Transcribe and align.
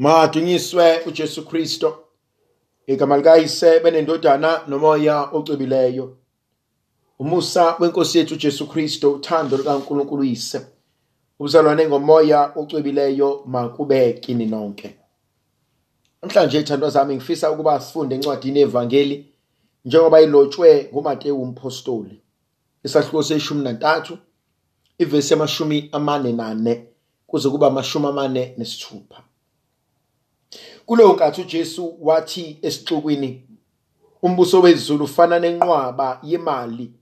Madunyiswe 0.00 1.00
uJesu 1.06 1.44
Kristo. 1.44 1.98
Igama 2.86 3.16
likayise 3.16 3.80
benendodana 3.80 4.60
nomoya 4.68 5.22
ocwebileyo. 5.32 6.16
Umusa 7.18 7.76
wenkosi 7.78 8.18
yethu 8.18 8.34
uJesu 8.34 8.66
Kristo, 8.66 9.12
uthando 9.12 9.56
lukaNkulunkulu 9.56 10.22
uyise. 10.22 10.66
Ubuzalwane 11.38 11.88
ngomoya 11.88 12.52
ocwebileyo 12.56 13.42
makube 13.46 14.12
kini 14.12 14.46
nonke. 14.46 14.96
Namhlanje 16.22 16.60
ithandwa 16.60 16.90
zami 16.90 17.14
ngifisa 17.16 17.50
ukuba 17.50 17.80
sifunde 17.80 18.14
encwadini 18.14 18.58
yevangeli 18.58 19.32
njengoba 19.84 20.20
ilotshwe 20.20 20.88
nguMateyu 20.92 21.42
umpostoli. 21.42 22.22
Isahluko 22.84 23.22
seshumi 23.22 23.64
nantathu 23.64 24.18
ivesi 24.98 25.32
yamashumi 25.32 25.88
amane 25.92 26.32
nane 26.32 26.86
kuze 27.26 27.48
kuba 27.50 27.66
amashumi 27.66 28.06
amane 28.06 28.54
nesithupha. 28.58 29.22
Kuleyo 30.90 31.12
nkathi 31.12 31.40
ujesu 31.40 31.96
wathi 32.00 32.58
esixukwini 32.62 33.48
umbuso 34.22 34.60
wezulu 34.60 35.04
ufana 35.04 35.38
nenqwaba 35.38 36.20
yemali 36.22 36.92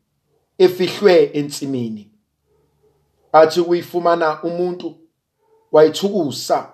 efihlwe 0.59 1.25
ensimini. 1.25 2.11
Athi 3.33 3.63
kuyifumana 3.63 4.43
umuntu 4.43 4.95
wayithukusa 5.73 6.73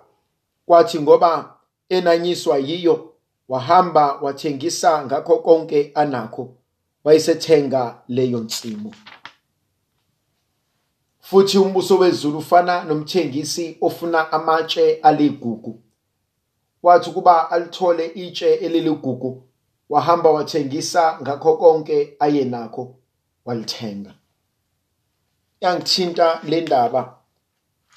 kwathi 0.67 1.01
ngoba 1.01 1.59
enanyiswa 1.89 2.59
yiyo 2.59 3.13
wahamba 3.49 4.13
wathengisa 4.23 5.05
ngakho 5.07 5.39
konke 5.39 5.93
anakho 5.95 6.55
wayesethenga 7.05 8.03
leyo 8.09 8.39
nsimu. 8.39 8.95
Futhi 11.21 11.59
umbuso 11.59 11.99
wezulu 11.99 12.39
ufana 12.39 12.85
nomthengisi 12.85 13.79
ofuna 13.81 14.33
amatshe 14.33 14.95
aligugu. 14.95 15.84
Wathi 16.85 17.11
ukuba 17.11 17.51
alithole 17.51 18.07
itshe 18.07 18.55
eliligugu 18.55 19.43
wahamba 19.89 20.31
wathengisa 20.31 21.19
ngakho 21.23 21.57
konke 21.57 22.17
ayenakho 22.19 22.97
walithenga. 23.45 24.15
Yangithinta 25.61 26.41
le 26.45 26.61
ndaba 26.61 27.19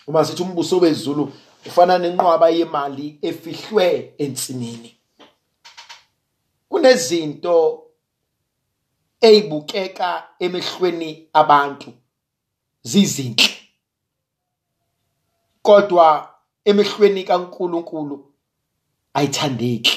uma 0.07 0.25
sithi 0.25 0.43
umbuso 0.43 0.79
wezulu 0.79 1.33
ufana 1.65 1.97
nenqwaba 1.97 2.49
yemali 2.49 3.19
efihlwe 3.21 4.13
ensimini. 4.17 4.97
Kunezinto 6.69 7.83
eyibukeka 9.21 10.27
emehlweni 10.39 11.29
abantu 11.33 11.93
zizinhle. 12.81 13.49
Kodwa 15.61 16.33
emehlweni 16.65 17.23
kaNkuluNkulu 17.23 18.33
ayithandeki. 19.17 19.95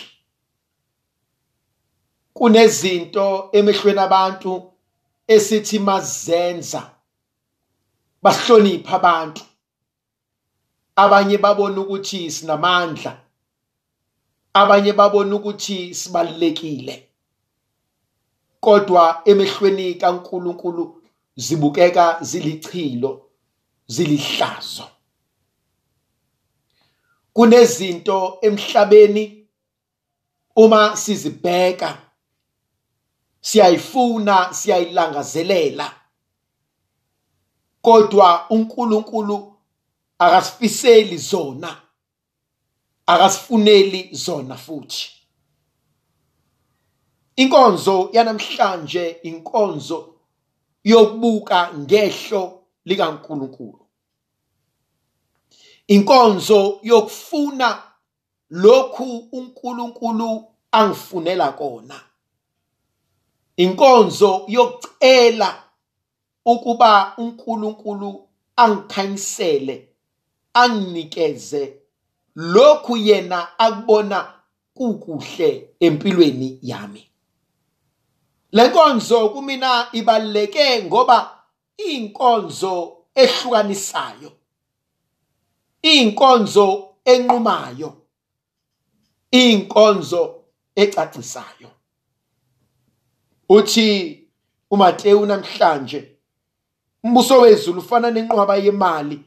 Kunezinto 2.35 3.49
emehlweni 3.53 4.01
abantu 4.07 4.53
esithi 5.35 5.79
mazenza 5.79 6.83
basihlonipha 8.23 8.95
abantu. 9.01 9.43
Abanye 10.97 11.39
babona 11.39 11.81
ukuthi 11.81 12.31
sinamandla 12.31 13.13
abanye 14.55 14.93
babona 14.93 15.37
ukuthi 15.37 15.95
sibalekile 15.95 16.95
kodwa 18.61 19.23
emehlweni 19.25 19.95
kaNkuluNkulu 19.95 21.03
zibukeka 21.37 22.19
zilichilo 22.21 23.11
zilihlazo. 23.87 24.85
Kunezinto 27.33 28.39
emhlabeni 28.43 29.49
uma 30.57 30.97
sizibheka 30.97 31.99
siyayifuna 33.41 34.55
siyayilangazelela. 34.55 35.95
Kodwa 37.83 38.51
uNkulunkulu 38.51 39.57
akasifiseli 40.19 41.19
zona 41.19 41.83
akasifuneli 43.07 44.09
zona 44.13 44.57
futhi. 44.57 45.11
Inkonzo 47.37 48.11
yanamhlanje 48.13 49.11
inkonzo 49.11 50.15
yokubuka 50.85 51.75
ngehlo 51.75 52.63
likaNkulunkulu. 52.85 53.90
Inkonzo 55.91 56.79
yokufuna 56.83 57.83
lokhu 58.51 59.29
uNkulunkulu 59.33 60.45
angifunela 60.73 61.53
kona. 61.53 62.01
Inkonzo 63.57 64.45
yokucela 64.49 65.63
ukuba 66.45 67.15
uNkulunkulu 67.19 68.29
angikhanyisele 68.57 69.89
anginikeze 70.55 71.77
lokhu 72.37 72.97
yena 72.97 73.59
akubona 73.59 74.33
kukuhle 74.75 75.71
empilweni 75.81 76.59
yami. 76.63 77.11
Le 78.53 78.69
nkonzo 78.69 79.29
kumina 79.29 79.89
ibaluleke 79.93 80.83
ngoba 80.83 81.45
iyinkonzo 81.79 82.97
ehlukanisayo. 83.15 84.40
Iyinkonzo 85.83 86.95
enqumayo 87.05 88.07
iyinkonzo 89.33 90.45
ecacisayo. 90.77 91.71
Uthi 93.49 94.29
uMateyu 94.71 95.27
namhlanje 95.27 96.17
umbuso 97.05 97.41
wezulu 97.41 97.81
ufana 97.81 98.11
nenqwaba 98.11 98.57
yemali 98.57 99.25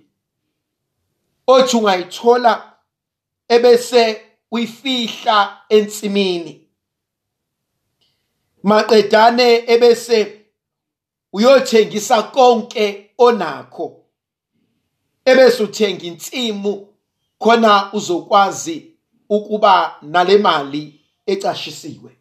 othi 1.47 1.77
ungayithola 1.77 2.77
ebese 3.47 4.21
uyifihla 4.51 5.61
ensimini. 5.69 6.69
Maqedane 8.63 9.63
ebese 9.67 10.45
uyothengisa 11.33 12.23
konke 12.23 13.11
onakho. 13.17 14.02
Ebese 15.25 15.63
uthenga 15.63 16.05
insimu 16.05 16.87
khona 17.39 17.93
uzokwazi 17.93 18.91
ukuba 19.29 19.95
nale 20.01 20.37
mali 20.37 20.99
ecashisiwe. 21.25 22.17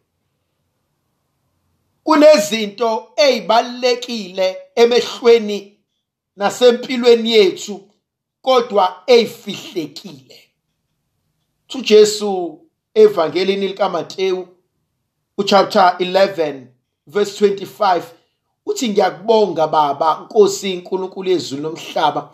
Kunezinto 2.03 3.11
ezibalekile 3.15 4.57
emehlweni 4.75 5.77
nasempilweni 6.35 7.31
yethu 7.31 7.81
kodwa 8.41 9.03
ezifihlekile. 9.07 10.39
uJesu 11.75 12.59
evangelini 12.93 13.67
likaMateyu 13.67 14.47
uchapter 15.37 15.95
11 15.99 16.67
verse 17.07 17.45
25 17.47 18.03
uthi 18.65 18.89
ngiyakubonga 18.89 19.67
baba 19.67 20.19
Nkosi 20.19 20.73
inkulunkulu 20.73 21.29
yezulu 21.29 21.61
nomhlaba 21.61 22.33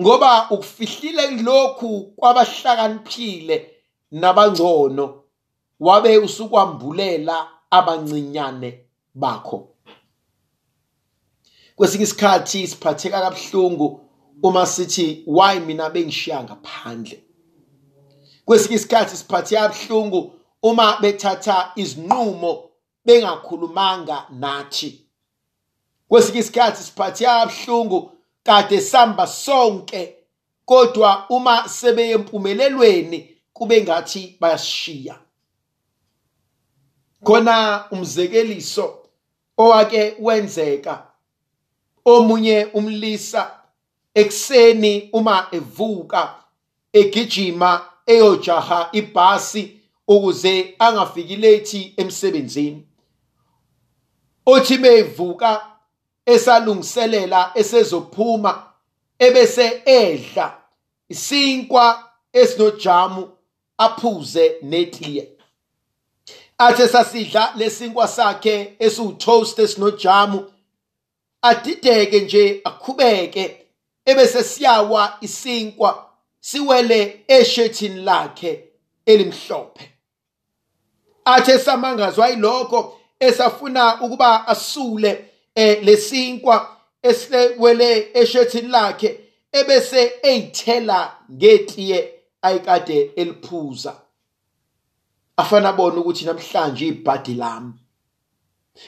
ngoba 0.00 0.50
ukufihlile 0.50 1.30
lokhu 1.30 2.12
kwabahlakaniphile 2.16 3.70
nabangcono 4.10 5.22
wabe 5.80 6.18
usukwambulela 6.18 7.48
abancinyane 7.70 8.84
bakho. 9.14 9.68
Kwesinye 11.76 12.04
isikhathi 12.04 12.66
siphatheka 12.66 13.20
kabuhlungu 13.20 14.00
uma 14.42 14.66
sithi 14.66 15.22
why 15.26 15.60
mina 15.60 15.90
bengishiya 15.90 16.44
ngaphandle? 16.44 17.22
Kwesinye 18.44 18.76
isikhathi 18.76 19.16
siphatheka 19.16 19.68
kabuhlungu 19.68 20.32
uma 20.62 20.98
bethatha 21.00 21.72
izinqumo 21.76 22.70
bengakhulumanga 23.04 24.26
nathi. 24.30 25.06
Kwesinye 26.08 26.40
isikhathi 26.40 26.82
siphatheka 26.82 27.38
kabuhlungu 27.38 28.12
kade 28.48 28.80
samba 28.80 29.26
sonke 29.26 30.14
kodwa 30.64 31.28
uma 31.28 31.68
sebeye 31.68 32.12
empumelelweni 32.12 33.36
kube 33.52 33.82
ngathi 33.82 34.36
bayashiya. 34.40 35.18
Khona 37.24 37.84
umzekeliso 37.90 38.98
owake 39.58 40.16
wenzeka. 40.20 41.06
Omunye 42.04 42.64
umlisa 42.64 43.50
ekseni 44.14 45.08
uma 45.12 45.48
evuka 45.52 46.34
egijima 46.92 47.84
eyojaha 48.06 48.88
ibhasi 48.92 49.80
ukuze 50.08 50.74
angafiki 50.78 51.36
late 51.36 51.94
emsebenzini. 51.96 52.86
Othi 54.46 54.78
bevuka 54.78 55.77
esalungiselela 56.28 57.52
esezophuma 57.54 58.72
ebese 59.18 59.82
edla 59.86 60.58
isinkwa 61.08 62.10
esinojamu 62.32 63.28
aphuze 63.78 64.56
netiye. 64.62 65.28
Athe 66.58 66.88
sasidla 66.88 67.52
lesinkwa 67.56 68.08
sakhe 68.08 68.76
esiwutoast 68.78 69.58
esinojamu 69.58 70.52
adideke 71.42 72.20
nje 72.20 72.60
akhubeke 72.64 73.66
ebese 74.04 74.44
siyawa 74.44 75.16
isinkwa 75.20 76.10
siwele 76.40 77.24
eshethini 77.28 78.02
lakhe 78.02 78.64
elimhlophe. 79.06 79.92
Athe 81.24 81.58
samangazwa 81.58 82.28
yilokho 82.28 83.00
esafuna 83.20 84.00
ukuba 84.00 84.48
asule 84.48 85.27
lesinkwa 85.86 86.56
esiwele 87.02 87.90
eshethini 88.14 88.68
lakhe 88.68 89.20
ebese 89.52 90.12
eyithela 90.22 91.16
ngetiye 91.32 91.98
ayikade 92.42 93.10
eliphuza. 93.16 93.92
Afana 95.36 95.72
bona 95.72 96.00
ukuthi 96.00 96.24
namhlanje 96.24 96.86
ibhadi 96.86 97.34
lami. 97.34 97.72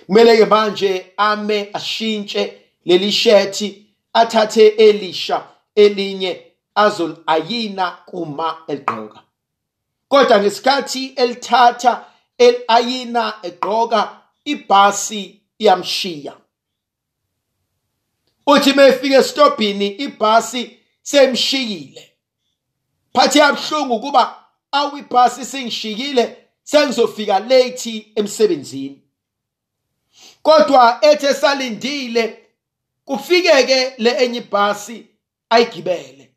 Kumele 0.07 0.37
ke 0.37 0.45
manje 0.45 1.13
ame 1.17 1.71
ashintshe 1.73 2.43
leli 2.85 3.13
shethi 3.13 3.87
athathe 4.13 4.67
elisha 4.69 5.47
elinye 5.75 6.33
azol 6.75 7.17
ayina 7.27 7.87
kuma 8.07 8.49
egqoka 8.69 9.21
kodwa 10.11 10.41
ngesikhathi 10.41 11.03
elithatha 11.07 11.93
elayina 12.39 13.25
egqoka 13.43 14.01
ibhasi 14.45 15.41
iyamshiya. 15.59 16.33
Uthi 18.51 18.73
mefika 18.73 19.17
estobhini 19.19 19.89
ibhasi 19.89 20.63
semshiyile 21.03 22.11
phathi 23.15 23.39
yabhlungu 23.39 23.95
ukuba 23.95 24.45
awu 24.73 24.99
ibhasi 24.99 25.45
singishikile 25.45 26.37
sengizofika 26.63 27.39
late 27.39 28.13
emsebenzini. 28.15 29.03
Kodwa 30.43 30.99
ethe 31.03 31.35
salindile 31.35 32.39
kufikeke 33.05 33.93
le 33.99 34.11
enye 34.11 34.39
ibhasi 34.39 35.07
ayigibele. 35.51 36.31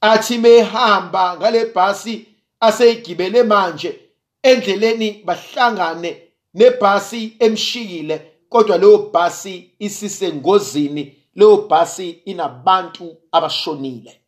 Athi 0.00 0.38
mehamba 0.38 1.36
ngale 1.36 1.64
bhasi 1.64 2.26
aseyigibele 2.60 3.42
manje 3.42 4.00
endleleni 4.42 5.22
bahlangane 5.24 6.22
nebhasi 6.54 7.36
emshiyile 7.38 8.31
kodwa 8.52 8.78
leyo 8.78 8.98
bhasi 8.98 9.70
isisengozini 9.78 11.16
leyo 11.34 11.56
bhasi 11.56 12.10
inabantu 12.10 13.16
abashonile. 13.32 14.20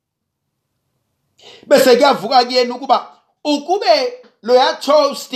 Bese 1.66 1.96
kuyavuka 1.96 2.44
kuyena 2.44 2.74
ukuba 2.74 3.16
ukube 3.44 4.12
loya 4.42 4.74
toast 4.74 5.34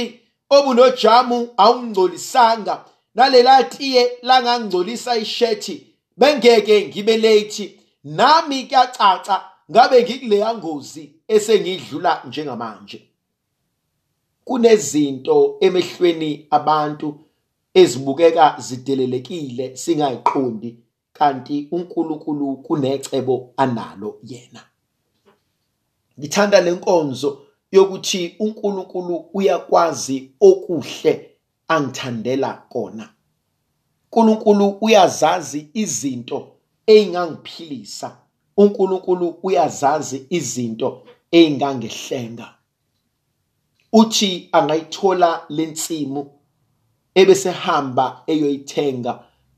obunojamu 0.50 1.48
awungcolisanga 1.56 2.84
nalela 3.14 3.64
tiye 3.64 4.18
langangcolisa 4.22 5.16
ishethi 5.16 5.86
bengeke 6.16 6.88
ngibe 6.88 7.16
late. 7.16 7.74
Nami 8.04 8.64
kuyacaca 8.64 9.40
ngabe 9.70 10.02
ngikuleya 10.02 10.54
ngozi 10.54 11.12
esengidlula 11.28 12.22
njengamanje. 12.28 13.08
Kunezinto 14.44 15.56
emehlweni 15.60 16.46
abantu 16.50 17.20
ezibukeka 17.80 18.44
zidelelekile 18.66 19.76
singayiqondi 19.76 20.70
kanti 21.12 21.56
uNkulunkulu 21.70 22.56
kunecebo 22.56 23.34
analo 23.56 24.10
yena. 24.30 24.62
Ngithanda 26.18 26.60
lenkonzo 26.60 27.30
yokuthi 27.72 28.36
uNkulunkulu 28.38 29.14
uyakwazi 29.34 30.16
okuhle 30.40 31.12
angithandela 31.68 32.52
kona. 32.72 33.08
uNkulunkulu 34.12 34.66
uyazazi 34.80 35.70
izinto 35.74 36.38
eingangiphilisa 36.86 38.16
uNkulunkulu 38.56 39.38
uyazazi 39.42 40.26
izinto 40.30 41.02
eingangehlenga 41.32 42.54
uthi 43.92 44.48
angayithola 44.52 45.44
lensimu 45.48 46.37
ebese 47.20 47.50
hamba 47.50 48.22
eyoyithenga 48.26 49.12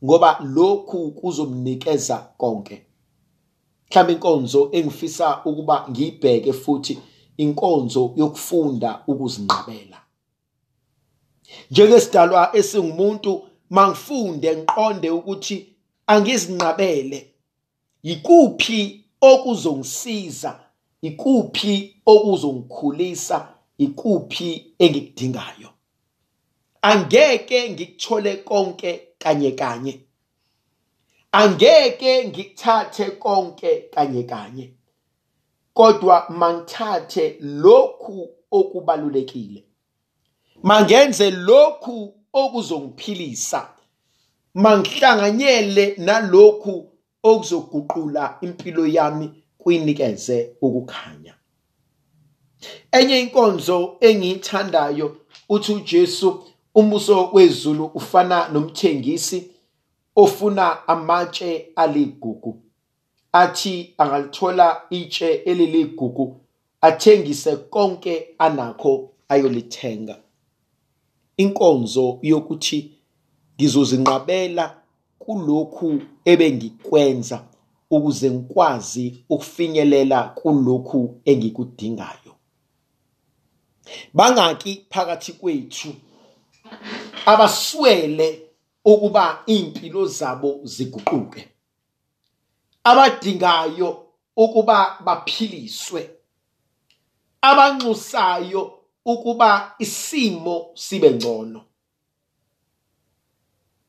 ngoba 0.05 0.31
lokhu 0.55 1.11
kuzomnikeza 1.11 2.17
konke. 2.41 2.77
Mhlawumbe 3.91 4.13
inkonzo 4.13 4.69
engifisa 4.73 5.27
ukuba 5.45 5.77
ngiyibheke 5.91 6.53
futhi 6.53 6.99
inkonzo 7.37 8.03
yokufunda 8.17 8.91
ukuzinqabela. 9.11 9.99
Njengesidalwa 11.71 12.57
esingumuntu 12.59 13.33
mangifunde 13.71 14.57
ngiqonde 14.57 15.11
ukuthi 15.11 15.57
angizinqabele 16.07 17.19
yikuphi 18.03 18.81
okuzongisiza 19.31 20.61
ikuphi 21.09 21.75
okuzongikhulisa 22.13 23.37
ikuphi 23.85 24.49
engikudingayo? 24.79 25.69
Angeke 26.83 27.71
ngikuthole 27.71 28.37
konke 28.37 29.09
kanye 29.19 29.51
kanye. 29.51 30.01
Angeke 31.33 32.29
ngikuthathe 32.29 33.11
konke 33.11 33.91
kanye 33.95 34.23
kanye. 34.23 34.71
Kodwa 35.75 36.27
mangithathe 36.31 37.37
lokhu 37.41 38.29
okubalulekile. 38.51 39.65
Mangenze 40.63 41.31
lokhu 41.31 42.15
okuzongiphilisa 42.33 43.69
mangihlanganyele 44.55 45.95
nalokhu 45.99 46.91
okuzoguqula 47.23 48.39
impilo 48.41 48.87
yami 48.87 49.45
kuyinikeze 49.59 50.57
ukukhanya. 50.61 51.35
Enye 52.93 53.21
inkonzo 53.21 53.97
engiyithandayo 54.01 55.17
uthi 55.49 55.73
uJesu 55.73 56.45
umbuso 56.75 57.31
wezulu 57.33 57.85
ufana 57.85 58.49
nomthengisi 58.49 59.51
ofuna 60.17 60.89
amatshe 60.89 61.67
aligugu. 61.77 62.63
Athi 63.33 63.95
angalithola 63.99 64.83
itshe 64.91 65.35
eliligugu 65.35 66.41
athengise 66.81 67.57
konke 67.57 68.29
anakho 68.39 69.11
ayolithenga. 69.29 70.19
Inkonzo 71.37 72.19
yokuthi 72.23 72.93
ngizozinqabela 73.57 74.77
kulokhu 75.19 76.01
ebengikwenza 76.25 77.45
ukuze 77.91 78.31
ngikwazi 78.31 79.25
ukufinyelela 79.31 80.23
kulokhu 80.23 81.21
engikudingayo. 81.25 82.33
Bangaki 84.15 84.87
phakathi 84.91 85.33
kwethu. 85.33 85.89
Abaswele 87.27 88.51
ukuba 88.85 89.43
impilo 89.47 90.07
zabo 90.07 90.61
ziguquke. 90.65 91.49
Abadingayo 92.85 94.07
ukuba 94.37 94.99
baphiliswe. 95.05 96.11
Abanxusayo 97.43 98.79
ukuba 99.05 99.75
isimo 99.79 100.71
sibe 100.75 101.11
ngcono. 101.11 101.65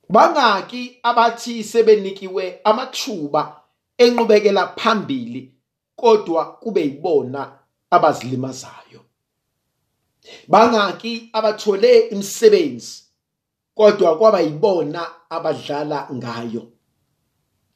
Bangaki 0.10 1.00
abathi 1.04 1.64
sebenikiwe 1.64 2.62
amathuba 2.64 3.62
enqubekela 3.98 4.68
phambili 4.68 5.54
kodwa 5.96 6.46
kube 6.58 6.82
yibona 6.82 7.42
abazilimazayo. 7.90 9.00
Bangaki 10.48 11.30
abathole 11.34 12.00
imisebenzi 12.00 13.04
kodwa 13.76 14.18
kwaba 14.18 14.42
yibona 14.42 15.30
abadlala 15.30 16.08
ngayo. 16.14 16.72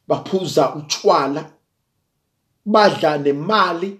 Baphuza 0.07 0.75
utshwala 0.75 1.51
badla 2.65 3.17
nemali 3.17 3.99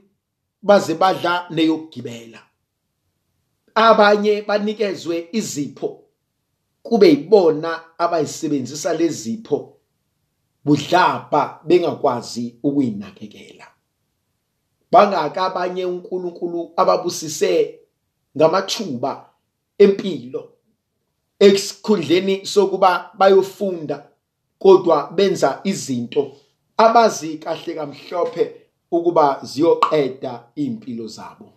baze 0.62 0.94
badla 0.94 1.48
neyokugibela. 1.50 2.42
Abanye 3.76 4.42
banikezwe 4.42 5.30
izipho 5.32 6.04
kube 6.84 7.10
yibona 7.10 7.98
abayisebenzisa 7.98 8.94
lezipho 8.94 9.78
budlapha 10.66 11.60
bengakwazi 11.66 12.60
ukuyinakekela. 12.64 13.68
Bangaka 14.92 15.46
abanye 15.46 15.86
uNkulunkulu 15.86 16.74
ababusise 16.78 17.80
ngamathuba 18.38 19.30
empilo 19.78 20.52
esikhundleni 21.40 22.46
sokuba 22.46 23.12
bayofunda 23.18 24.08
kodwa 24.60 25.12
benza 25.12 25.60
izinto 25.64 26.32
abazi 26.78 27.38
kahle 27.38 27.74
kamhlophe 27.74 28.56
ukuba 28.92 29.40
ziyoqeda 29.44 30.44
impilo 30.56 31.08
zabo. 31.08 31.54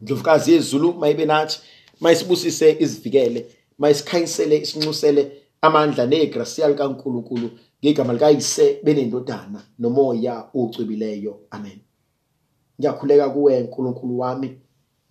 Ndlovukazi 0.00 0.52
yezulu 0.52 0.92
mayibe 0.92 1.24
nathi 1.24 1.60
mayisibusise 2.00 2.76
izivikele 2.80 3.46
mayisikhanyisele 3.78 4.56
isinxusele 4.58 5.32
amandla 5.60 6.06
negrasiya 6.06 6.68
likaNkulunkulu 6.68 7.50
ngegama 7.84 8.12
likayise 8.12 8.80
benendodana 8.84 9.62
nomoya 9.78 10.48
ocwebileyo. 10.54 11.40
Amen. 11.50 11.78
Ngiyakhuleka 12.80 13.30
kuwe 13.30 13.60
nkulunkulu 13.60 14.18
wami. 14.18 14.58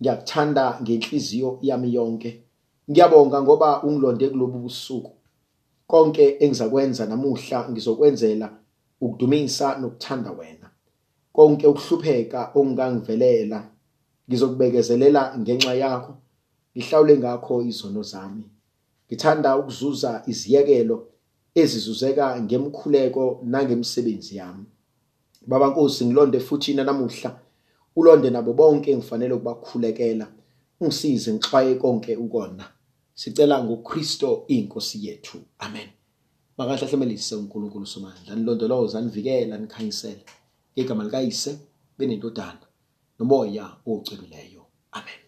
Ngiyakuthanda 0.00 0.78
ngenhliziyo 0.82 1.58
yami 1.62 1.94
yonke. 1.94 2.42
Ngiyabonga 2.90 3.42
ngoba 3.42 3.82
ungilonde 3.82 4.28
kulobu 4.28 4.58
busuku. 4.58 5.12
Konke 5.86 6.36
engizakwenza 6.40 7.06
namuhla 7.06 7.70
ngizokwenzela 7.70 8.48
ukudumisa 9.00 9.78
nokuthanda 9.78 10.30
wena. 10.30 10.70
Konke 11.32 11.66
ukuhlupheka 11.66 12.50
ongangivelela 12.54 13.58
ngizokubekezelela 14.28 15.22
ngenxa 15.38 15.74
yakho. 15.74 16.12
Ngihlawule 16.76 17.18
ngakho 17.18 17.62
izono 17.62 18.02
zami. 18.02 18.44
Ngithanda 19.06 19.56
ukuzuza 19.56 20.22
iziyekelo 20.26 20.96
ezizuzeka 21.54 22.40
ngemkhuleko 22.42 23.40
nangemsebenzi 23.44 24.36
yami. 24.36 24.66
Baba 25.46 25.66
nkosi 25.68 26.04
ngilonde 26.04 26.40
futhi 26.40 26.74
namuhla 26.74 27.30
ulonde 27.96 28.30
nabo 28.30 28.52
bonke 28.52 28.90
engifanele 28.90 29.34
ukubakhulekela 29.34 30.26
ungisize 30.80 31.32
ngixwaye 31.32 31.74
konke 31.74 32.16
ukona. 32.16 32.64
Sicela 33.14 33.64
ngoKristo 33.64 34.44
inkosi 34.48 35.06
yethu. 35.06 35.38
Amen. 35.58 35.88
Makahlahlemelise 36.58 37.34
uNkulunkulu 37.34 37.86
somandla 37.86 38.34
nilondoloza 38.34 39.00
nivikela 39.00 39.58
nikhanyisele 39.58 40.24
ngegama 40.74 41.04
likayise 41.04 41.58
benendodana 41.98 42.66
nomoya 43.18 43.76
ocebileyo 43.86 44.62
amen. 44.92 45.25